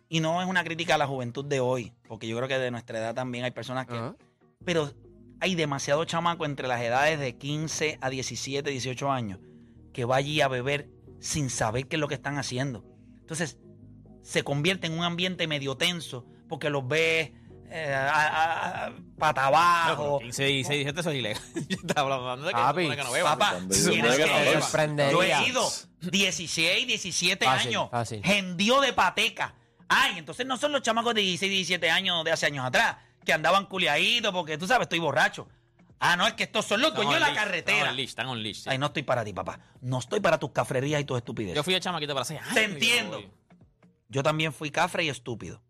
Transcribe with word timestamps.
Y 0.08 0.20
no 0.20 0.40
es 0.40 0.48
una 0.48 0.62
crítica 0.64 0.94
a 0.94 0.98
la 0.98 1.06
juventud 1.06 1.44
de 1.44 1.60
hoy, 1.60 1.92
porque 2.06 2.28
yo 2.28 2.36
creo 2.36 2.48
que 2.48 2.58
de 2.58 2.70
nuestra 2.70 2.98
edad 2.98 3.14
también 3.14 3.44
hay 3.44 3.50
personas 3.50 3.86
que. 3.86 3.94
Ajá. 3.94 4.14
Pero 4.64 4.92
hay 5.40 5.54
demasiado 5.54 6.04
chamaco 6.04 6.44
entre 6.44 6.66
las 6.68 6.80
edades 6.80 7.18
de 7.18 7.36
15 7.36 7.98
a 8.00 8.08
17, 8.10 8.70
18 8.70 9.10
años 9.10 9.38
que 9.92 10.04
va 10.04 10.16
allí 10.16 10.40
a 10.40 10.48
beber 10.48 10.88
sin 11.20 11.50
saber 11.50 11.88
qué 11.88 11.96
es 11.96 12.00
lo 12.00 12.08
que 12.08 12.14
están 12.14 12.38
haciendo. 12.38 12.84
Entonces, 13.20 13.58
se 14.22 14.42
convierte 14.44 14.86
en 14.86 14.92
un 14.98 15.04
ambiente 15.04 15.46
medio 15.46 15.76
tenso 15.76 16.24
porque 16.48 16.68
los 16.70 16.86
ves 16.86 17.32
eh, 17.70 17.94
a- 17.94 18.10
a- 18.10 18.86
a- 18.86 18.92
pata 19.18 19.46
abajo. 19.46 20.18
15, 20.20 20.44
16, 20.44 20.78
17, 20.84 21.00
eso 21.00 21.10
es 21.10 21.16
ilegal. 21.16 21.42
Yo 21.68 21.76
estaba 21.86 22.14
hablando 22.14 22.46
de 22.46 22.52
que 22.52 22.58
Papi. 22.60 22.82
supone 22.82 22.96
que 22.96 23.04
no 23.04 23.12
beba. 23.12 23.30
Papá, 23.36 23.58
tienes 23.58 23.84
yo 23.84 23.90
que- 23.92 24.32
a 24.32 25.10
yo 25.10 25.22
he 25.22 25.48
ido 25.48 25.68
16, 26.00 26.86
17 26.86 27.44
Fácil, 27.44 27.68
años, 27.68 27.90
fácil. 27.90 28.22
gendió 28.22 28.80
de 28.80 28.92
pateca. 28.92 29.54
Ay, 29.88 30.18
entonces 30.18 30.46
no 30.46 30.56
son 30.56 30.72
los 30.72 30.82
chamacos 30.82 31.14
de 31.14 31.20
16, 31.20 31.50
17 31.50 31.90
años 31.90 32.24
de 32.24 32.32
hace 32.32 32.46
años 32.46 32.64
atrás, 32.64 32.96
que 33.24 33.32
andaban 33.32 33.66
culiaditos 33.66 34.32
porque 34.32 34.58
tú 34.58 34.66
sabes, 34.66 34.86
estoy 34.86 34.98
borracho. 34.98 35.48
Ah, 35.98 36.14
no, 36.16 36.26
es 36.26 36.34
que 36.34 36.42
estos 36.44 36.66
son 36.66 36.80
los 36.82 36.90
Están 36.90 37.04
dueños 37.06 37.14
de 37.14 37.20
la 37.20 37.26
leash, 37.28 37.38
carretera. 37.38 37.78
Están 37.78 37.88
on 37.90 37.96
leash, 37.96 38.08
están 38.08 38.26
on 38.26 38.42
leash, 38.42 38.56
sí. 38.64 38.68
Ay, 38.68 38.76
no 38.78 38.86
estoy 38.86 39.02
para 39.02 39.24
ti, 39.24 39.32
papá. 39.32 39.58
No 39.80 39.98
estoy 39.98 40.20
para 40.20 40.38
tus 40.38 40.50
cafrerías 40.50 41.00
y 41.00 41.04
tus 41.04 41.16
estupideces. 41.16 41.56
Yo 41.56 41.62
fui 41.62 41.72
de 41.72 41.80
chamaquito 41.80 42.14
para 42.14 42.28
años. 42.28 42.42
Te 42.52 42.64
entiendo. 42.64 43.22
Yo 44.08 44.22
también 44.22 44.52
fui 44.52 44.70
cafre 44.70 45.04
y 45.04 45.08
estúpido. 45.08 45.62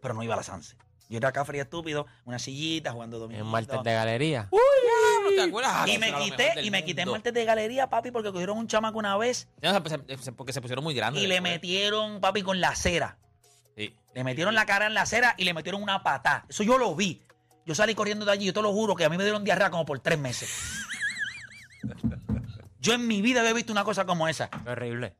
Pero 0.00 0.14
no 0.14 0.22
iba 0.22 0.34
a 0.34 0.36
la 0.38 0.42
Sanse. 0.42 0.76
Yo 1.10 1.18
era 1.18 1.32
cafre 1.32 1.58
y 1.58 1.60
estúpido, 1.60 2.06
una 2.24 2.38
sillita, 2.38 2.92
jugando 2.92 3.18
domingo. 3.18 3.40
En 3.42 3.46
martes 3.46 3.82
de 3.82 3.92
galería. 3.92 4.48
¿No 4.50 5.28
te 5.34 5.40
acuerdas? 5.42 5.72
Ah, 5.74 5.84
Y 5.88 5.98
me 5.98 6.14
quité, 6.14 6.52
y 6.62 6.70
me 6.70 6.84
quité 6.84 7.02
en 7.02 7.10
martes 7.10 7.34
de 7.34 7.44
galería, 7.44 7.90
papi, 7.90 8.10
porque 8.12 8.30
cogieron 8.32 8.56
un 8.56 8.66
chamaco 8.68 8.96
una 8.98 9.16
vez 9.18 9.48
se- 10.20 10.32
Porque 10.32 10.52
se 10.52 10.60
pusieron 10.62 10.82
muy 10.84 10.94
grandes. 10.94 11.22
y 11.22 11.26
le 11.26 11.40
metieron, 11.40 12.20
papi, 12.20 12.42
con 12.42 12.60
la 12.60 12.74
cera. 12.76 13.18
Sí. 13.76 13.94
Le 14.14 14.24
metieron 14.24 14.54
la 14.54 14.64
cara 14.66 14.86
en 14.86 14.94
la 14.94 15.02
acera 15.02 15.34
y 15.36 15.44
le 15.44 15.52
metieron 15.52 15.82
una 15.82 16.02
patada. 16.02 16.46
Eso 16.48 16.62
yo 16.62 16.78
lo 16.78 16.94
vi. 16.94 17.20
Yo 17.66 17.74
salí 17.74 17.94
corriendo 17.94 18.24
de 18.24 18.32
allí, 18.32 18.46
yo 18.46 18.52
te 18.52 18.62
lo 18.62 18.72
juro 18.72 18.94
que 18.94 19.04
a 19.04 19.08
mí 19.10 19.16
me 19.18 19.24
dieron 19.24 19.44
diarrea 19.44 19.70
como 19.70 19.84
por 19.84 19.98
tres 20.00 20.18
meses. 20.18 20.48
Yo 22.80 22.94
en 22.94 23.06
mi 23.06 23.20
vida 23.20 23.40
había 23.40 23.52
visto 23.52 23.72
una 23.72 23.84
cosa 23.84 24.06
como 24.06 24.26
esa. 24.26 24.48
Qué 24.48 24.70
horrible. 24.70 25.14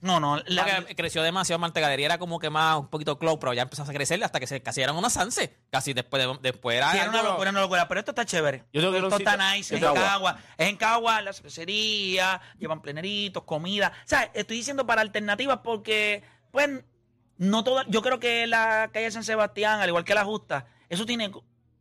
No, 0.00 0.20
no. 0.20 0.36
la- 0.46 0.84
creció 0.96 1.22
demasiado 1.22 1.58
Marte 1.58 1.80
Galería, 1.80 2.06
era 2.06 2.18
como 2.18 2.38
que 2.38 2.50
más 2.50 2.78
un 2.78 2.88
poquito 2.88 3.18
close, 3.18 3.38
pero 3.38 3.54
ya 3.54 3.62
empezó 3.62 3.82
a 3.82 3.86
crecer 3.86 4.22
hasta 4.22 4.38
que 4.38 4.46
se 4.46 4.62
casi 4.62 4.82
eran 4.82 4.94
una 4.96 5.10
Sanse. 5.10 5.56
Casi 5.70 5.92
después, 5.94 6.22
de- 6.24 6.38
después 6.42 6.76
era. 6.76 6.92
Sí, 6.92 6.98
era 6.98 7.08
una 7.10 7.22
locura, 7.22 7.50
una 7.50 7.60
locura. 7.60 7.88
Pero 7.88 8.00
esto 8.00 8.12
está 8.12 8.24
chévere. 8.24 8.64
Yo 8.72 8.80
tengo 8.82 8.92
que 8.92 8.98
esto 8.98 9.16
está 9.16 9.32
sitio- 9.32 9.50
nice. 9.56 9.74
en 9.74 9.78
Es 9.82 9.88
en 9.88 9.94
Cagua. 9.94 10.08
Cagua. 10.10 10.38
Es 10.58 10.68
en 10.68 10.76
Cagua, 10.76 11.22
la 11.22 11.32
cervecería, 11.32 12.40
llevan 12.58 12.82
pleneritos, 12.82 13.42
comida. 13.44 13.92
O 14.04 14.08
sea, 14.08 14.30
estoy 14.34 14.58
diciendo 14.58 14.86
para 14.86 15.00
alternativas 15.02 15.60
porque, 15.64 16.22
pues, 16.52 16.68
no 17.38 17.64
toda. 17.64 17.84
Yo 17.88 18.02
creo 18.02 18.20
que 18.20 18.46
la 18.46 18.90
calle 18.92 19.10
San 19.10 19.24
Sebastián, 19.24 19.80
al 19.80 19.88
igual 19.88 20.04
que 20.04 20.14
la 20.14 20.24
Justa, 20.24 20.66
eso 20.88 21.06
tiene. 21.06 21.30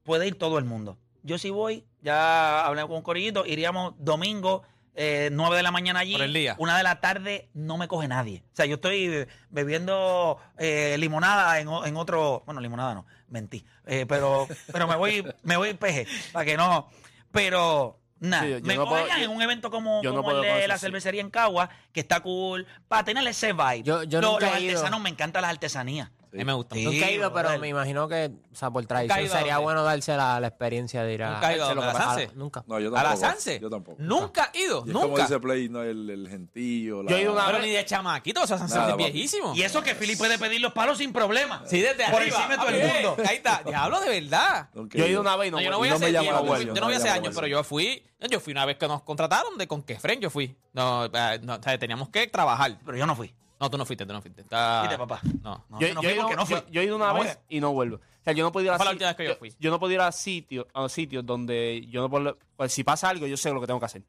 Puede 0.03 0.27
ir 0.27 0.37
todo 0.37 0.57
el 0.57 0.65
mundo. 0.65 0.97
Yo 1.23 1.37
sí 1.39 1.49
voy, 1.49 1.85
ya 2.01 2.65
hablé 2.65 2.81
con 2.83 2.97
un 2.97 3.01
corillito, 3.01 3.45
iríamos 3.45 3.93
domingo. 3.97 4.63
Eh, 4.97 5.29
9 5.31 5.57
de 5.57 5.63
la 5.63 5.71
mañana 5.71 5.99
allí. 5.99 6.13
Por 6.13 6.21
el 6.23 6.33
día. 6.33 6.55
Una 6.57 6.77
de 6.77 6.83
la 6.83 7.01
tarde 7.01 7.49
no 7.53 7.77
me 7.77 7.87
coge 7.87 8.07
nadie. 8.07 8.43
O 8.53 8.55
sea, 8.55 8.65
yo 8.65 8.75
estoy 8.75 9.27
bebiendo 9.49 10.39
eh, 10.57 10.95
limonada 10.99 11.59
en, 11.59 11.67
en 11.67 11.97
otro. 11.97 12.43
Bueno, 12.45 12.61
limonada 12.61 12.93
no, 12.93 13.05
mentí. 13.27 13.65
Eh, 13.85 14.05
pero, 14.07 14.47
pero 14.71 14.87
me 14.87 14.95
voy, 14.95 15.25
me 15.43 15.57
voy 15.57 15.73
peje, 15.73 16.07
para 16.31 16.45
que 16.45 16.55
no. 16.55 16.89
Pero, 17.31 17.99
nada, 18.19 18.43
Sí, 18.45 18.61
me 18.63 18.75
no 18.77 18.87
puedo- 18.87 19.05
en 19.17 19.29
un 19.29 19.41
evento 19.41 19.69
como, 19.69 20.01
no 20.01 20.13
como 20.15 20.31
el 20.31 20.41
de 20.41 20.67
la 20.69 20.77
sí. 20.77 20.85
cervecería 20.85 21.19
en 21.21 21.29
Cagua, 21.29 21.69
que 21.91 21.99
está 21.99 22.21
cool, 22.21 22.65
para 22.87 23.03
tener 23.03 23.27
ese 23.27 23.51
vibe. 23.51 23.83
Yo- 23.83 24.03
yo 24.03 24.21
los 24.21 24.39
ido. 24.41 24.49
artesanos, 24.53 25.01
me 25.01 25.09
encantan 25.09 25.41
las 25.41 25.51
artesanías. 25.51 26.09
A 26.35 26.37
mí 26.37 26.45
me 26.45 26.53
gusta. 26.53 26.75
Sí. 26.75 26.83
Nunca 26.85 27.07
he 27.07 27.13
ido, 27.15 27.33
pero 27.33 27.57
me 27.59 27.67
imagino 27.67 28.07
que, 28.07 28.31
o 28.51 28.55
sea, 28.55 28.69
por 28.71 28.83
he 28.83 28.87
tradición 28.87 29.19
ido 29.25 29.33
a 29.33 29.37
sería 29.37 29.53
dónde? 29.55 29.63
bueno 29.63 29.83
darse 29.83 30.15
la, 30.17 30.39
la 30.39 30.47
experiencia 30.47 31.03
de 31.03 31.13
ir 31.13 31.23
a... 31.23 31.31
Nunca 31.33 31.51
he 31.51 31.55
ido 31.55 31.65
a 31.65 31.71
a 31.71 31.75
la. 31.75 31.93
Sanse. 31.93 32.29
Nunca. 32.35 32.63
No, 32.67 32.79
yo 32.79 32.89
¿A 32.89 32.91
tampoco. 33.01 33.09
la 33.09 33.15
Sanse? 33.29 33.59
Yo 33.59 33.69
tampoco. 33.69 33.97
Nunca 34.01 34.51
he 34.53 34.59
ido, 34.61 34.83
Y 34.85 34.89
es 34.89 34.93
como 34.95 35.07
nunca. 35.07 35.21
dice 35.23 35.39
Play, 35.39 35.69
no, 35.69 35.81
el, 35.83 36.09
el 36.09 36.27
gentío. 36.29 37.03
La... 37.03 37.11
Yo 37.11 37.17
he 37.17 37.21
ido 37.21 37.33
una 37.33 37.45
Pero 37.45 37.57
vez- 37.59 37.67
ni 37.67 37.73
de 37.73 37.85
chamaquito, 37.85 38.41
o 38.43 38.47
sea, 38.47 38.57
Sanse 38.57 38.75
Nada, 38.75 38.91
es 38.91 38.97
viejísimo. 38.97 39.53
Y 39.55 39.61
eso 39.63 39.81
que 39.81 39.95
Philly 39.95 40.15
puede 40.15 40.37
pedir 40.37 40.61
los 40.61 40.73
palos 40.73 40.97
sin 40.97 41.13
problema. 41.13 41.63
Sí, 41.65 41.79
desde 41.81 42.05
Por 42.11 42.21
arriba. 42.21 42.37
encima 42.37 42.49
de 42.49 42.57
todo 42.57 42.69
el 42.69 42.93
mundo. 42.93 43.17
Ahí 43.27 43.35
está. 43.37 43.61
Diablo 43.65 43.99
de 44.01 44.19
verdad. 44.21 44.69
Nunca 44.73 44.97
Yo 44.97 45.05
he 45.05 45.09
ido 45.09 45.21
una 45.21 45.35
vez 45.35 45.47
y 45.47 45.51
no, 45.51 45.57
No, 45.57 45.63
yo 45.63 45.71
no 45.71 45.77
voy 45.77 45.89
a 45.89 45.93
hacer 45.95 46.11
yo 46.11 46.21
no 46.73 46.85
voy 46.85 46.93
a 46.93 46.97
hacer 46.97 47.11
años, 47.11 47.33
pero 47.33 47.47
yo 47.47 47.63
fui, 47.63 48.03
yo 48.29 48.39
fui 48.39 48.51
una 48.51 48.65
vez 48.65 48.77
que 48.77 48.87
nos 48.87 49.01
contrataron 49.03 49.57
de 49.57 49.67
con 49.67 49.83
Kefren, 49.83 50.19
yo 50.19 50.29
fui. 50.29 50.55
No, 50.73 51.05
eh, 51.05 51.39
no, 51.43 51.55
o 51.55 51.63
sea, 51.63 51.77
teníamos 51.77 52.09
que 52.09 52.27
trabajar. 52.27 52.77
Pero 52.85 52.97
yo 52.97 53.05
no 53.05 53.15
fui. 53.15 53.33
No, 53.59 53.69
tú 53.69 53.77
no 53.77 53.85
fuiste, 53.85 54.05
tú 54.05 54.11
no 54.13 54.21
fuiste. 54.21 54.41
Está- 54.41 54.79
Fuiste, 54.81 54.97
papá. 54.97 55.21
No. 55.41 55.65
No, 55.69 55.79
yo, 55.79 55.93
no 55.93 56.01
yo 56.01 56.01
fui 56.01 56.07
he 56.09 56.15
ido, 56.15 56.29
no 56.35 56.45
fui. 56.45 56.55
yo- 56.55 56.67
yo 56.69 56.81
he 56.81 56.83
ido 56.85 56.95
una 56.97 57.13
No 57.13 57.19
vez 57.21 57.39
y 57.49 57.59
no 57.61 57.71
vuelvo. 57.73 57.97
O 57.97 58.23
sea, 58.23 58.33
yo 58.33 58.43
no 58.43 58.51
puedo 58.51 58.65
ir 58.65 58.71
a 58.71 58.77
Fue 58.77 58.85
la 58.85 58.91
si- 58.91 58.95
última 58.95 59.09
vez 59.09 59.17
que 59.17 59.25
yo 59.27 59.35
fui. 59.35 59.53
Yo 59.59 59.71
no 59.71 59.79
puedo 59.79 59.93
ir 59.93 60.01
a 60.01 60.11
sitios, 60.11 60.65
a 60.73 60.89
sitios 60.89 61.25
donde 61.25 61.85
yo 61.89 62.01
no 62.01 62.09
puedo... 62.09 62.37
pues, 62.57 62.73
si 62.73 62.83
pasa 62.83 63.09
algo, 63.09 63.27
yo 63.27 63.37
sé 63.37 63.51
lo 63.51 63.61
que 63.61 63.67
tengo 63.67 63.79
que 63.79 63.85
hacer. 63.85 64.03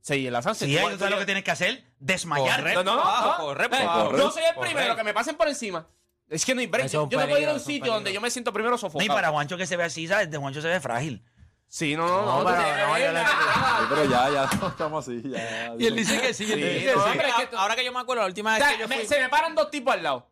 Sí, 0.00 0.26
en 0.26 0.32
la 0.32 0.40
¿tú 0.40 0.54
sabes 0.54 1.10
lo 1.10 1.18
que 1.18 1.24
tienes 1.26 1.44
que 1.44 1.50
hacer? 1.50 1.84
Desmayar. 1.98 2.60
Correcto. 2.60 2.84
No, 2.84 2.96
no, 2.96 3.04
no. 3.04 3.54
No. 3.54 3.62
Eh. 3.62 4.18
Yo 4.18 4.30
soy 4.30 4.42
el 4.44 4.54
Corre. 4.54 4.68
primero, 4.70 4.96
que 4.96 5.04
me 5.04 5.12
pasen 5.12 5.36
por 5.36 5.48
encima. 5.48 5.86
Es 6.30 6.44
que 6.44 6.54
no 6.54 6.60
hay 6.60 6.66
break. 6.66 6.88
Yo 6.88 7.02
no 7.02 7.08
puedo 7.08 7.38
ir 7.38 7.48
a 7.48 7.54
un 7.54 7.60
sitio 7.60 7.92
donde 7.92 8.12
yo 8.12 8.20
me 8.20 8.30
siento 8.30 8.52
primero 8.52 8.72
No, 8.72 8.78
sofocado. 8.78 9.04
y 9.04 9.08
para 9.08 9.30
Juancho 9.30 9.56
que 9.56 9.66
se 9.66 9.76
ve 9.76 9.84
así, 9.84 10.06
¿sabes? 10.06 10.30
De 10.30 10.38
Juancho 10.38 10.62
se 10.62 10.68
ve 10.68 10.80
frágil. 10.80 11.22
Sí, 11.70 11.94
no, 11.96 12.06
no, 12.06 12.22
no. 12.24 12.38
No, 12.38 12.44
pero- 12.46 12.62
tienes- 12.62 12.86
no, 12.88 12.98
yo 12.98 13.12
le- 13.12 13.20
Sí, 13.24 13.86
pero 13.90 14.04
ya, 14.06 14.30
ya 14.30 14.44
estamos 14.68 15.06
así. 15.06 15.22
Ya, 15.24 15.74
Y 15.78 15.86
él 15.86 15.96
dice 15.96 16.20
que 16.20 16.32
sí, 16.34 16.44
él 16.44 16.58
Sí, 16.60 16.64
dice 16.64 16.84
que 16.86 16.92
no, 16.96 17.04
sí. 17.04 17.10
hombre, 17.10 17.28
es 17.28 17.34
que 17.34 17.46
tú- 17.48 17.56
Ahora 17.58 17.76
que 17.76 17.84
yo 17.84 17.92
me 17.92 18.00
acuerdo, 18.00 18.22
la 18.22 18.26
última 18.28 18.50
O 18.50 18.54
vez 18.58 18.62
sea, 18.64 18.72
que 18.76 18.82
yo 18.82 18.88
me- 18.88 18.96
fui. 18.96 19.06
se 19.06 19.20
me 19.20 19.28
paran 19.28 19.54
dos 19.54 19.70
tipos 19.70 19.92
al 19.94 20.02
lado. 20.02 20.28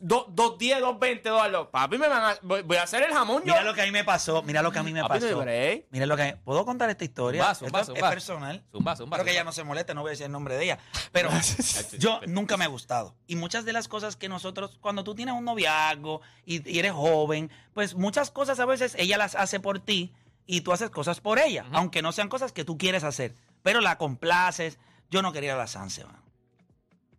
Dos, 0.00 0.24
dos 0.30 0.58
diez, 0.58 0.80
dos 0.80 0.98
veinte, 0.98 1.28
dos 1.28 1.40
al 1.40 1.52
lado. 1.52 1.70
Papi, 1.70 1.96
me 1.96 2.08
van 2.08 2.20
a, 2.24 2.36
voy, 2.42 2.62
voy 2.62 2.76
a 2.76 2.82
hacer 2.82 3.04
el 3.04 3.12
jamón 3.12 3.44
yo. 3.44 3.52
Mira 3.52 3.62
lo 3.62 3.72
que 3.72 3.82
a 3.82 3.84
mí 3.84 3.92
me 3.92 4.02
pasó. 4.02 4.42
Mira 4.42 4.62
lo 4.62 4.72
que 4.72 4.80
a 4.80 4.82
mí 4.82 4.92
me 4.92 5.00
Papi, 5.02 5.20
no 5.20 5.26
hay 5.26 5.32
pasó. 5.32 5.42
break. 5.44 5.86
Mira 5.92 6.06
lo 6.06 6.16
que 6.16 6.22
a 6.22 6.26
mí- 6.26 6.40
¿Puedo 6.44 6.64
contar 6.64 6.90
esta 6.90 7.04
historia? 7.04 7.42
Zumba, 7.54 7.54
zumba, 7.54 7.80
Esto 7.82 7.92
zumba. 7.94 8.08
Es 8.08 8.12
personal. 8.12 8.64
Zumba, 8.72 8.96
zumba, 8.96 9.16
Creo 9.18 9.24
que 9.26 9.30
zumba. 9.30 9.40
ella 9.40 9.44
no 9.44 9.52
se 9.52 9.62
moleste, 9.62 9.94
no 9.94 10.00
voy 10.00 10.08
a 10.08 10.10
decir 10.10 10.26
el 10.26 10.32
nombre 10.32 10.56
de 10.56 10.64
ella. 10.64 10.78
Pero 11.12 11.30
yo 12.00 12.20
nunca 12.26 12.56
me 12.56 12.64
he 12.64 12.68
gustado. 12.68 13.14
Y 13.28 13.36
muchas 13.36 13.64
de 13.64 13.72
las 13.72 13.86
cosas 13.86 14.16
que 14.16 14.28
nosotros, 14.28 14.76
cuando 14.80 15.04
tú 15.04 15.14
tienes 15.14 15.36
un 15.36 15.44
noviazgo 15.44 16.20
y, 16.44 16.68
y 16.68 16.80
eres 16.80 16.90
joven, 16.90 17.48
pues 17.72 17.94
muchas 17.94 18.32
cosas 18.32 18.58
a 18.58 18.64
veces 18.64 18.96
ella 18.98 19.18
las 19.18 19.36
hace 19.36 19.60
por 19.60 19.78
ti 19.78 20.12
y 20.46 20.62
tú 20.62 20.72
haces 20.72 20.90
cosas 20.90 21.20
por 21.20 21.38
ella, 21.38 21.66
aunque 21.72 22.02
no 22.02 22.12
sean 22.12 22.28
cosas 22.28 22.52
que 22.52 22.64
tú 22.64 22.78
quieres 22.78 23.04
hacer. 23.04 23.34
Pero 23.62 23.80
la 23.80 23.98
complaces. 23.98 24.78
Yo 25.10 25.22
no 25.22 25.32
quería 25.32 25.50
ir 25.50 25.54
a 25.54 25.58
la 25.58 25.66
Sanse. 25.66 26.04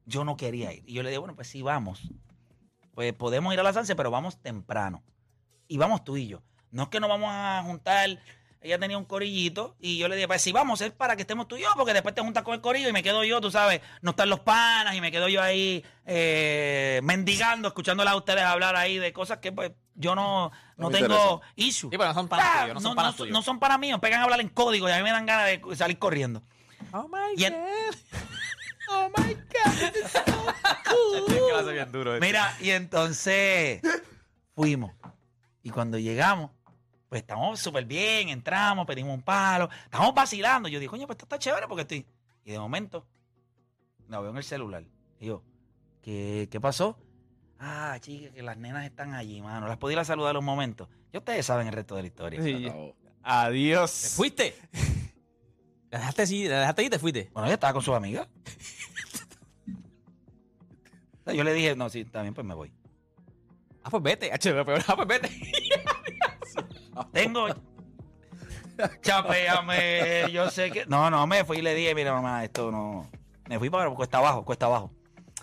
Yo 0.06 0.24
no 0.26 0.38
quería 0.38 0.74
ir. 0.74 0.84
Y 0.86 0.94
yo 0.94 1.04
le 1.04 1.10
digo, 1.10 1.22
bueno, 1.22 1.36
pues 1.36 1.48
sí, 1.48 1.62
vamos. 1.62 2.10
Pues 2.94 3.14
podemos 3.14 3.54
ir 3.54 3.60
a 3.60 3.64
la 3.64 3.74
Sanse, 3.74 3.96
pero 3.96 4.12
vamos 4.12 4.42
temprano. 4.42 5.04
Y 5.68 5.78
vamos 5.78 6.04
tú 6.04 6.18
y 6.18 6.28
yo. 6.28 6.42
No 6.72 6.84
es 6.84 6.90
que 6.90 7.00
nos 7.00 7.10
vamos 7.10 7.30
a 7.32 7.64
juntar. 7.66 8.20
Ella 8.64 8.78
tenía 8.78 8.98
un 8.98 9.06
corillito 9.06 9.76
y 9.80 9.98
yo 9.98 10.08
le 10.08 10.16
dije, 10.16 10.28
pues 10.28 10.40
sí, 10.42 10.52
vamos, 10.52 10.82
es 10.82 10.92
para 10.92 11.16
que 11.16 11.24
estemos 11.24 11.48
tú 11.48 11.58
y 11.58 11.62
yo, 11.62 11.70
porque 11.76 11.94
después 11.94 12.14
te 12.14 12.22
juntas 12.22 12.44
con 12.44 12.54
el 12.54 12.62
corillo 12.62 12.90
y 12.90 12.94
me 12.94 13.02
quedo 13.02 13.24
yo, 13.24 13.42
tú 13.42 13.50
sabes, 13.50 13.82
no 14.02 14.12
están 14.12 14.30
los 14.30 14.42
panas 14.42 14.94
y 14.96 15.02
me 15.02 15.12
quedo 15.12 15.28
yo 15.28 15.42
ahí 15.42 15.84
eh, 16.06 17.00
mendigando, 17.04 17.68
escuchándolas 17.70 18.14
a 18.14 18.18
ustedes 18.18 18.44
hablar 18.44 18.76
ahí 18.76 19.00
de 19.00 19.12
cosas 19.14 19.40
que 19.40 19.52
pues 19.52 19.72
yo 19.96 20.14
no, 20.14 20.52
no 20.78 20.90
tengo 20.92 21.42
issue. 21.56 21.90
Sí, 21.90 21.98
pero 21.98 22.06
no 22.10 22.14
son 22.14 22.28
panas 22.28 22.46
Ah, 22.50 22.62
tuyos, 22.62 22.76
no 22.76 22.82
son 22.82 22.96
panas 22.96 23.16
tuyos. 23.16 23.34
no 23.34 23.42
son 23.42 23.60
para 23.60 23.78
mí, 23.80 23.92
me 23.92 23.98
pegan 24.00 24.22
a 24.22 24.24
hablar 24.26 24.40
en 24.42 24.50
código 24.50 24.88
y 24.88 24.92
a 24.92 24.98
mí 24.98 25.04
me 25.04 25.12
dan 25.12 25.26
ganas 25.26 25.48
de 25.48 25.76
salir 25.76 25.98
corriendo. 25.98 26.44
Oh 26.94 27.08
my 27.08 27.42
Y 27.42 27.46
en- 27.46 27.54
God. 27.54 27.96
Oh 28.94 29.10
my 29.18 29.34
God. 29.34 29.96
it's 29.96 30.12
so 30.12 30.20
cool. 30.90 31.34
Es 31.34 31.42
clase 31.54 31.72
bien 31.72 31.92
duro. 31.94 32.20
Mira, 32.20 32.54
y 32.60 32.72
entonces 32.72 33.82
fuimos. 34.54 34.92
Y 35.64 35.70
cuando 35.70 35.98
llegamos, 35.98 36.52
pues 37.12 37.24
estamos 37.24 37.60
súper 37.60 37.84
bien, 37.84 38.30
entramos, 38.30 38.88
pedimos 38.88 39.14
un 39.14 39.22
palo, 39.22 39.70
estamos 39.84 40.14
vacilando. 40.16 40.70
Yo 40.70 40.80
digo, 40.80 40.92
coño, 40.92 41.06
pues 41.08 41.16
esto 41.16 41.26
está 41.26 41.38
chévere 41.38 41.68
porque 41.68 41.82
estoy. 41.82 42.06
Y 42.46 42.52
de 42.52 42.58
momento, 42.58 43.06
la 44.08 44.22
veo 44.22 44.32
en 44.32 44.38
el 44.38 44.46
celular. 44.46 44.86
Y 45.20 45.26
yo, 45.26 45.44
¿qué, 46.02 46.48
qué 46.50 46.62
pasó? 46.62 46.98
Ah, 47.60 47.98
chica, 48.00 48.32
que 48.32 48.42
las 48.42 48.56
nenas 48.56 48.86
están 48.86 49.14
allí, 49.14 49.42
mano. 49.42 49.68
Las 49.68 49.76
podía 49.78 50.02
saludar 50.06 50.38
un 50.38 50.46
momento. 50.46 50.88
Ya 51.12 51.20
ustedes 51.20 51.46
saben 51.46 51.68
el 51.68 51.74
resto 51.74 51.98
de 51.98 52.04
la 52.04 52.08
historia. 52.08 52.42
Sí. 52.42 52.66
Acabó. 52.66 52.94
¿Te 52.94 53.10
Adiós. 53.24 54.14
fuiste? 54.16 54.56
¿La 55.92 56.00
dejaste, 56.00 56.22
así, 56.22 56.48
¿La 56.48 56.62
dejaste 56.62 56.82
ahí 56.84 56.88
y 56.88 56.92
te 56.92 57.00
fuiste? 57.00 57.30
Bueno, 57.34 57.48
ella 57.48 57.56
estaba 57.56 57.74
con 57.74 57.82
sus 57.82 57.94
amigas. 57.94 58.26
Yo 61.26 61.44
le 61.44 61.52
dije, 61.54 61.76
no, 61.76 61.90
sí, 61.90 62.06
también 62.06 62.34
pues 62.34 62.48
me 62.48 62.54
voy. 62.54 62.72
Ah, 63.84 63.90
pues 63.90 64.02
vete. 64.02 64.32
H, 64.32 64.54
pero- 64.64 64.78
Ah, 64.88 64.96
pues 64.96 65.08
vete. 65.10 65.30
Tengo. 67.12 67.48
Chapéame, 69.02 70.32
yo 70.32 70.50
sé 70.50 70.72
que. 70.72 70.86
No, 70.86 71.10
no, 71.10 71.28
me 71.28 71.46
fui 71.46 71.60
y 71.60 71.62
le 71.62 71.76
dije, 71.76 71.94
mira, 71.94 72.14
mamá, 72.14 72.44
esto 72.44 72.72
no. 72.72 73.10
Me 73.48 73.60
fui 73.60 73.70
para 73.70 73.90
cuesta 73.92 74.18
abajo, 74.18 74.46
cuesta 74.46 74.66
abajo. 74.66 74.92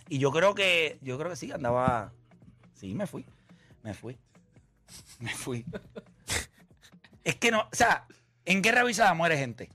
Y 0.08 0.18
yo 0.18 0.30
creo 0.32 0.54
que, 0.54 0.98
yo 1.02 1.18
creo 1.18 1.30
que 1.30 1.36
sí, 1.36 1.52
andaba. 1.52 2.12
Sí, 2.74 2.94
me 2.94 3.06
fui. 3.06 3.26
Me 3.82 3.94
fui. 3.94 4.18
Me 5.18 5.34
fui. 5.34 5.64
Es 7.24 7.36
que 7.36 7.50
no, 7.50 7.60
o 7.60 7.68
sea, 7.72 8.06
en 8.44 8.62
guerra 8.62 8.80
avisada 8.80 9.12
muere 9.14 9.36
gente. 9.36 9.70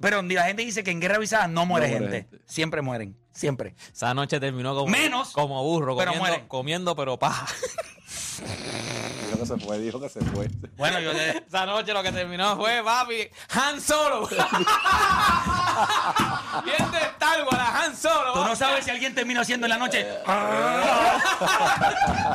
Pero 0.00 0.20
la 0.22 0.44
gente 0.44 0.62
dice 0.62 0.84
que 0.84 0.90
en 0.90 1.00
guerra 1.00 1.16
avisada 1.16 1.46
no 1.48 1.64
muere, 1.64 1.88
muere 1.88 2.00
gente. 2.00 2.28
gente. 2.30 2.44
Siempre 2.46 2.82
mueren. 2.82 3.16
Siempre. 3.32 3.74
Esa 3.92 4.12
noche 4.14 4.40
terminó 4.40 4.74
como, 4.74 4.90
Menos, 4.90 5.32
como 5.32 5.62
burro, 5.62 5.96
pero 5.96 6.12
comiendo, 6.12 6.28
mueren. 6.28 6.48
comiendo 6.48 6.96
pero 6.96 7.18
paja. 7.18 7.46
Se 9.46 9.56
fue, 9.58 9.78
dijo 9.78 10.00
que 10.00 10.08
se 10.08 10.20
fue. 10.20 10.48
Bueno, 10.76 10.98
yo 11.00 11.12
le- 11.12 11.38
Esa 11.46 11.66
noche 11.66 11.92
lo 11.92 12.02
que 12.02 12.10
terminó 12.12 12.56
fue, 12.56 12.82
papi, 12.84 13.28
Han 13.54 13.80
Solo. 13.80 14.26
Bien 16.64 16.90
de 16.90 16.98
Star 16.98 17.44
Wars, 17.44 17.70
Han 17.84 17.96
Solo. 17.96 18.32
Tú 18.32 18.44
no 18.44 18.56
sabes 18.56 18.84
si 18.84 18.90
alguien 18.90 19.14
termina 19.14 19.40
haciendo 19.42 19.66
en 19.66 19.70
la 19.70 19.78
noche. 19.78 20.02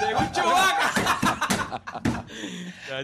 Llegó 0.01 0.19
un 0.19 0.31
Chewbacca. 0.31 0.91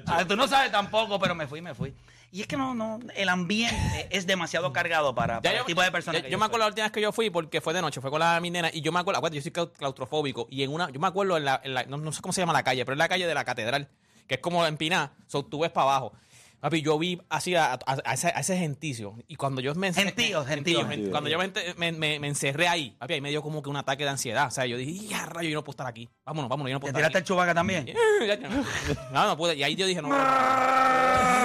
Ah, 0.07 0.25
tú 0.27 0.35
no 0.35 0.47
sabes 0.47 0.71
tampoco, 0.71 1.19
pero 1.19 1.35
me 1.35 1.45
fui, 1.47 1.61
me 1.61 1.73
fui. 1.75 1.93
Y 2.31 2.41
es 2.41 2.47
que 2.47 2.57
no, 2.57 2.75
no, 2.75 2.99
el 3.15 3.29
ambiente 3.29 4.07
es 4.11 4.27
demasiado 4.27 4.73
cargado 4.73 5.15
para, 5.15 5.41
para 5.41 5.55
yo, 5.55 5.59
el 5.61 5.65
tipo 5.65 5.81
de 5.81 5.91
personas 5.91 6.23
yo 6.29 6.37
me 6.37 6.45
acuerdo 6.45 6.65
la 6.65 6.67
última 6.67 6.85
vez 6.85 6.91
que 6.91 7.01
yo 7.01 7.11
fui 7.11 7.29
porque 7.29 7.61
fue 7.61 7.73
de 7.73 7.81
noche, 7.81 8.01
fue 8.01 8.11
con 8.11 8.19
la 8.19 8.39
mi 8.41 8.49
nena 8.51 8.69
y 8.73 8.81
yo 8.81 8.91
me 8.91 8.99
acuerdo, 8.99 9.19
acuérdate, 9.19 9.37
yo 9.37 9.41
soy 9.43 9.51
clau- 9.51 9.71
claustrofóbico 9.71 10.47
y 10.49 10.63
en 10.63 10.71
una, 10.73 10.89
yo 10.91 10.99
me 10.99 11.07
acuerdo 11.07 11.37
en 11.37 11.45
la, 11.45 11.61
en 11.63 11.73
la- 11.73 11.83
no, 11.85 11.97
no 11.97 12.11
sé 12.11 12.21
cómo 12.21 12.33
se 12.33 12.41
llama 12.41 12.53
la 12.53 12.63
calle, 12.63 12.83
pero 12.85 12.93
es 12.93 12.99
la 12.99 13.07
calle 13.07 13.25
de 13.27 13.33
la 13.33 13.45
catedral, 13.45 13.87
que 14.27 14.35
es 14.35 14.41
como 14.41 14.65
empinada, 14.65 15.13
so, 15.27 15.43
tú 15.45 15.59
ves 15.59 15.71
para 15.71 15.83
abajo. 15.91 16.13
Papi, 16.59 16.81
yo 16.81 16.97
vi 16.97 17.21
así 17.29 17.53
a, 17.55 17.73
a- 17.73 17.79
a 18.03 18.13
ese, 18.15 18.29
a 18.29 18.39
ese 18.39 18.57
genticio. 18.57 19.13
Y 19.27 19.35
cuando 19.35 19.61
yo 19.61 19.75
me 19.75 19.93
Gentío, 19.93 20.43
gentío. 20.43 20.87
gen- 20.87 21.11
Cuando 21.11 21.29
yo 21.29 21.37
me, 21.37 21.51
me, 21.77 21.91
me- 21.91 22.19
me 22.19 22.27
encerré 22.27 22.67
ahí, 22.67 22.95
papi, 22.97 23.13
ahí 23.13 23.21
me 23.21 23.29
dio 23.29 23.43
como 23.43 23.61
que 23.61 23.69
un 23.69 23.75
ataque 23.77 24.03
de 24.03 24.09
ansiedad. 24.09 24.47
O 24.47 24.51
sea, 24.51 24.65
yo 24.65 24.75
dije, 24.75 25.07
ya, 25.07 25.27
rayo, 25.27 25.49
yo 25.49 25.55
no 25.55 25.63
puedo 25.63 25.73
estar 25.75 25.85
aquí. 25.85 26.09
Vámonos, 26.25 26.49
vámonos, 26.49 26.71
yo 26.71 26.75
no 26.75 26.79
¿Te 26.79 26.85
puedo 26.85 26.95
tiraste 26.95 27.19
estar 27.19 27.21
el 27.21 27.27
chubaca 27.27 27.53
también? 27.53 27.85
No, 29.13 29.27
no 29.27 29.37
pude. 29.37 29.55
Y 29.55 29.61
ahí 29.61 29.75
yo 29.75 29.85
dije, 29.85 30.01
no. 30.01 30.09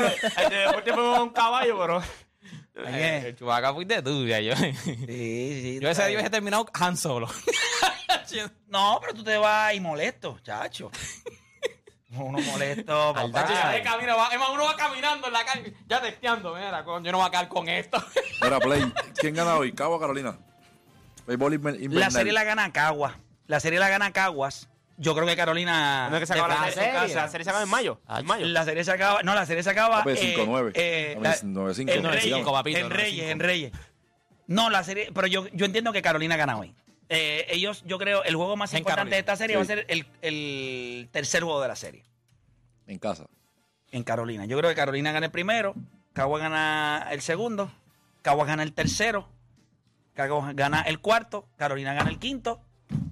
Después 0.02 0.84
te 0.84 0.92
pongo 0.92 1.22
un 1.22 1.30
caballo, 1.30 1.78
pero. 1.78 2.02
Oye. 2.88 3.28
El 3.28 3.36
chubaca 3.36 3.72
fuiste 3.74 4.02
tú, 4.02 4.26
ya 4.26 4.40
yo. 4.40 4.56
Sí, 4.56 4.72
sí. 4.74 5.78
Yo 5.82 5.88
ese 5.90 6.06
día 6.06 6.16
hubiese 6.16 6.30
terminado 6.30 6.66
Han 6.74 6.96
Solo. 6.96 7.28
No, 8.68 8.98
pero 9.00 9.12
tú 9.14 9.22
te 9.22 9.36
vas 9.36 9.74
y 9.74 9.80
molesto, 9.80 10.38
chacho. 10.42 10.90
Uno 12.14 12.38
molesto, 12.40 13.12
papá. 13.14 13.46
ya 13.48 13.70
de 13.72 13.82
camino, 13.82 14.16
va- 14.16 14.28
es 14.32 14.38
más, 14.38 14.48
uno 14.50 14.64
va 14.64 14.76
caminando 14.76 15.26
en 15.26 15.32
la 15.34 15.44
calle, 15.44 15.74
ya 15.86 16.00
testeando, 16.00 16.54
mira, 16.54 16.82
con- 16.84 17.02
yo 17.04 17.12
no 17.12 17.18
voy 17.18 17.26
a 17.26 17.30
quedar 17.30 17.48
con 17.48 17.68
esto. 17.68 18.02
Mira, 18.42 18.58
Play. 18.58 18.90
¿Quién 19.16 19.34
gana 19.34 19.56
hoy? 19.56 19.72
¿Cabo 19.72 19.96
o 19.96 20.00
Carolina? 20.00 20.38
Béisbol 21.26 21.52
inver- 21.54 21.76
invernal. 21.80 22.00
La 22.00 22.10
serie 22.10 22.32
la 22.32 22.44
gana 22.44 22.72
Caguas. 22.72 23.14
La 23.46 23.60
serie 23.60 23.78
la 23.78 23.88
gana 23.90 24.12
Caguas. 24.12 24.68
Yo 24.98 25.14
creo 25.14 25.26
que 25.26 25.36
Carolina. 25.36 26.06
¿Cuándo 26.10 26.16
es 26.18 26.20
que 26.20 26.26
se 26.26 26.32
acaba 26.34 26.48
la, 26.48 26.66
la 26.66 26.70
serie? 26.72 26.92
La 27.14 27.28
serie 27.28 27.44
se 27.44 27.50
acaba 27.50 27.64
en 27.64 27.70
mayo. 27.70 28.00
En 28.08 28.26
mayo. 28.26 28.46
La 28.46 28.64
serie 28.64 28.84
se 28.84 28.90
acaba. 28.92 29.22
No, 29.22 29.34
la 29.34 29.46
serie 29.46 29.62
se 29.62 29.70
acaba. 29.70 29.98
Papi, 30.04 30.10
eh, 30.12 30.36
5-9. 30.36 30.72
eh, 30.74 31.16
9-5, 31.18 31.90
en 31.90 32.02
no, 32.02 32.10
Reyes, 32.10 32.44
papito, 32.44 32.78
en 32.78 32.86
9-5. 32.86 32.88
Reyes, 32.90 33.30
en 33.30 33.38
Reyes. 33.40 33.72
No, 34.46 34.70
la 34.70 34.84
serie. 34.84 35.10
Pero 35.14 35.26
yo, 35.26 35.46
yo 35.52 35.64
entiendo 35.66 35.92
que 35.92 36.02
Carolina 36.02 36.36
gana 36.36 36.58
hoy. 36.58 36.74
Eh, 37.08 37.46
ellos, 37.50 37.82
yo 37.86 37.98
creo, 37.98 38.22
el 38.24 38.36
juego 38.36 38.56
más 38.56 38.72
En 38.72 38.78
importante 38.78 39.10
Carolina. 39.10 39.16
de 39.16 39.20
esta 39.20 39.36
serie 39.36 39.54
Sí. 39.54 39.58
va 39.58 39.62
a 39.62 39.66
ser 39.66 39.84
el, 39.88 40.06
el 40.22 41.08
tercer 41.10 41.42
juego 41.42 41.60
de 41.60 41.68
la 41.68 41.76
serie. 41.76 42.04
En 42.86 42.98
casa. 42.98 43.26
En 43.90 44.02
Carolina. 44.04 44.44
Yo 44.46 44.56
creo 44.58 44.70
que 44.70 44.76
Carolina 44.76 45.12
gana 45.12 45.26
el 45.26 45.32
primero. 45.32 45.74
Cagua 46.12 46.38
gana 46.38 47.08
el 47.10 47.20
segundo. 47.22 47.70
Cagua 48.22 48.44
gana 48.46 48.62
el 48.62 48.72
tercero. 48.72 49.28
Cagua 50.14 50.52
gana 50.54 50.82
el 50.82 51.00
cuarto. 51.00 51.48
Carolina 51.56 51.94
gana 51.94 52.10
el 52.10 52.18
quinto. 52.18 52.60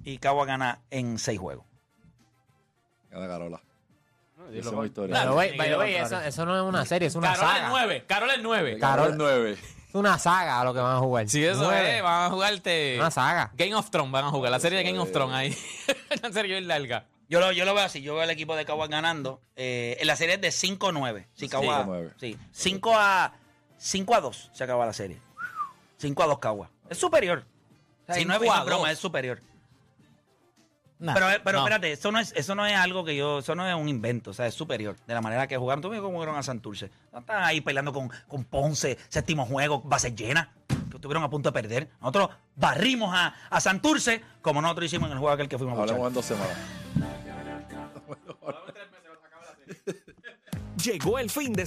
Y 0.03 0.17
Cagua 0.19 0.45
gana 0.45 0.81
en 0.89 1.17
seis 1.19 1.39
juegos. 1.39 1.65
Gana 3.11 3.27
Carola. 3.27 3.61
Esa 4.53 4.69
es 4.69 4.75
mi 4.75 4.85
historia. 4.85 5.15
Pero, 5.19 5.33
güey, 5.33 5.51
Ni 5.51 5.57
by 5.57 5.67
que 5.67 5.73
the 5.73 5.79
way, 5.79 5.97
lo 5.99 6.05
eso, 6.05 6.21
eso 6.21 6.45
no 6.45 6.55
es 6.57 6.63
una 6.63 6.85
serie, 6.85 7.07
es 7.07 7.15
una 7.15 7.33
Carol 7.33 7.49
es 7.49 7.55
saga. 7.57 7.69
9, 7.69 8.03
Carol 8.07 8.29
es 8.31 8.39
9. 8.41 8.77
Carol 8.79 9.05
Carol- 9.11 9.17
9. 9.17 9.51
Es 9.51 9.95
una 9.95 10.17
saga 10.17 10.61
a 10.61 10.63
lo 10.63 10.73
que 10.73 10.79
van 10.79 10.95
a 10.95 10.99
jugar. 10.99 11.27
Sí, 11.29 11.43
eso 11.45 11.61
Nueve. 11.63 11.97
es, 11.97 12.03
van 12.03 12.23
a 12.25 12.29
jugarte. 12.29 12.95
Una 12.97 13.11
saga. 13.11 13.51
Game 13.55 13.75
of 13.75 13.89
Thrones 13.89 14.11
van 14.11 14.25
a 14.25 14.29
jugar, 14.29 14.49
la 14.51 14.59
serie 14.59 14.77
de 14.79 14.83
Game 14.85 14.97
of 14.99 15.11
Thrones 15.11 15.35
ahí. 15.35 15.57
Una 16.23 16.31
serie 16.33 16.53
bien 16.53 16.67
larga. 16.67 17.05
Yo 17.29 17.39
lo, 17.39 17.51
yo 17.51 17.65
lo 17.65 17.73
veo 17.73 17.83
así. 17.85 18.01
Yo 18.01 18.13
veo 18.15 18.23
al 18.23 18.29
equipo 18.29 18.55
de 18.55 18.65
Caguas 18.65 18.89
ganando. 18.89 19.41
Eh, 19.55 19.97
en 19.99 20.07
la 20.07 20.15
serie 20.15 20.35
es 20.35 20.41
de 20.41 20.49
5-9. 20.49 21.27
Sí, 21.33 21.47
Caguas. 21.49 21.85
5-9. 21.85 22.13
Sí. 22.19 22.37
5 22.51 22.93
a, 22.95 23.33
5 23.77 24.15
a 24.15 24.21
2 24.21 24.49
se 24.53 24.63
acaba 24.63 24.85
la 24.85 24.93
serie. 24.93 25.19
5 25.97 26.23
a 26.23 26.27
2 26.27 26.39
Caguas. 26.39 26.69
Es 26.89 26.97
superior. 26.97 27.45
O 28.07 28.13
sea, 28.13 28.19
y 28.21 28.25
no 28.25 28.33
es, 28.33 28.39
5 28.41 28.51
a 28.51 28.55
no 28.55 28.61
es 28.61 28.65
broma, 28.65 28.81
2. 28.87 28.89
es 28.91 28.99
superior. 28.99 29.41
Nah, 31.01 31.15
pero 31.15 31.25
pero 31.43 31.57
no. 31.57 31.65
espérate, 31.65 31.91
eso 31.91 32.11
no, 32.11 32.19
es, 32.19 32.31
eso 32.35 32.53
no 32.53 32.63
es 32.63 32.75
algo 32.75 33.03
que 33.03 33.15
yo, 33.15 33.39
eso 33.39 33.55
no 33.55 33.67
es 33.67 33.73
un 33.73 33.89
invento, 33.89 34.29
o 34.29 34.33
sea, 34.35 34.45
es 34.45 34.53
superior. 34.53 34.95
De 35.07 35.15
la 35.15 35.21
manera 35.21 35.47
que 35.47 35.57
jugaron, 35.57 35.81
tú 35.81 35.89
ves 35.89 35.99
cómo 35.99 36.13
jugaron 36.13 36.35
a 36.35 36.43
Santurce. 36.43 36.91
No 37.11 37.19
están 37.19 37.43
ahí 37.43 37.59
peleando 37.59 37.91
con, 37.91 38.11
con 38.27 38.43
Ponce, 38.43 38.99
séptimo 39.09 39.47
juego, 39.47 39.81
base 39.81 40.13
llena, 40.13 40.53
que 40.67 40.97
estuvieron 40.97 41.23
a 41.23 41.29
punto 41.29 41.49
de 41.49 41.53
perder. 41.53 41.89
Nosotros 41.99 42.29
barrimos 42.55 43.11
a, 43.15 43.33
a 43.49 43.59
Santurce, 43.59 44.21
como 44.43 44.61
nosotros 44.61 44.85
hicimos 44.85 45.07
en 45.07 45.13
el 45.13 45.17
juego 45.17 45.33
aquel 45.33 45.49
que 45.49 45.57
fuimos 45.57 45.75
a. 45.79 45.81
Hablamos 45.81 46.07
en 46.09 46.13
dos 46.13 46.25
semanas. 46.25 46.57
Llegó 50.83 51.19
el 51.19 51.29
fin 51.29 51.53
de 51.53 51.59